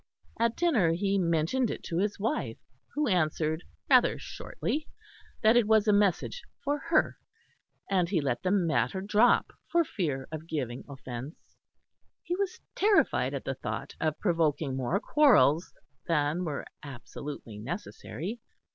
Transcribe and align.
At 0.39 0.55
dinner 0.55 0.93
he 0.93 1.19
mentioned 1.19 1.69
it 1.69 1.83
to 1.83 1.99
his 1.99 2.17
wife, 2.19 2.57
who 2.95 3.07
answered 3.07 3.61
rather 3.87 4.17
shortly 4.17 4.87
that 5.43 5.55
it 5.55 5.67
was 5.67 5.87
a 5.87 5.93
message 5.93 6.41
for 6.63 6.79
her; 6.89 7.17
and 7.87 8.09
he 8.09 8.19
let 8.19 8.41
the 8.41 8.49
matter 8.49 8.99
drop 9.01 9.53
for 9.71 9.83
fear 9.83 10.27
of 10.31 10.47
giving 10.47 10.83
offence; 10.89 11.55
he 12.23 12.35
was 12.35 12.61
terrified 12.73 13.35
at 13.35 13.43
the 13.45 13.53
thought 13.53 13.93
of 14.01 14.17
provoking 14.17 14.75
more 14.75 14.99
quarrels 14.99 15.71
than 16.07 16.45
were 16.45 16.65
absolutely 16.81 17.59
necessary. 17.59 18.39